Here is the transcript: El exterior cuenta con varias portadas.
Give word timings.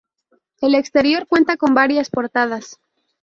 El 0.61 0.73
exterior 0.73 1.27
cuenta 1.27 1.57
con 1.57 1.75
varias 1.75 2.09
portadas. 2.09 2.79